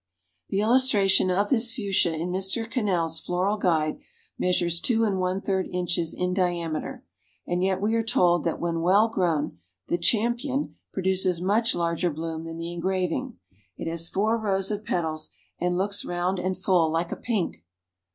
_The 0.49 0.61
illustration 0.61 1.29
of 1.29 1.49
this 1.51 1.73
Fuchsia 1.75 2.11
in 2.15 2.31
Mr. 2.31 2.67
Cannell's 2.67 3.19
Floral 3.19 3.57
Guide 3.57 3.99
measures 4.35 4.79
two 4.79 5.03
and 5.03 5.19
one 5.19 5.41
third 5.41 5.67
inches 5.71 6.11
in 6.15 6.33
diameter, 6.33 7.05
and 7.45 7.63
yet 7.63 7.79
we 7.79 7.93
are 7.93 8.01
told 8.03 8.43
that 8.43 8.59
when 8.59 8.81
well 8.81 9.09
grown, 9.09 9.59
the 9.89 9.99
Champion 9.99 10.75
produces 10.91 11.39
much 11.39 11.75
larger 11.75 12.09
bloom 12.09 12.45
than 12.45 12.57
the 12.57 12.73
engraving. 12.73 13.37
It 13.77 13.87
has 13.87 14.09
four 14.09 14.39
rows 14.39 14.71
of 14.71 14.83
petals, 14.85 15.29
and 15.59 15.77
looks 15.77 16.03
round 16.03 16.39
and 16.39 16.57
full 16.57 16.89
like 16.89 17.11
a 17.11 17.15
pink. 17.15 17.63